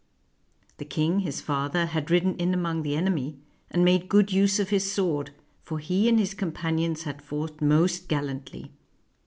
The 0.77 0.85
king, 0.85 1.19
his 1.19 1.41
father, 1.41 1.85
had 1.85 2.09
ridden 2.09 2.35
in 2.37 2.55
among 2.55 2.81
the 2.81 2.95
enemy, 2.95 3.37
and 3.69 3.85
made 3.85 4.09
good 4.09 4.31
use 4.33 4.57
of 4.59 4.69
his 4.69 4.91
sword; 4.91 5.29
for 5.61 5.77
he 5.77 6.09
and 6.09 6.17
his 6.17 6.33
companions 6.33 7.03
had 7.03 7.21
fought 7.21 7.61
most 7.61 8.07
gallantly. 8.07 8.71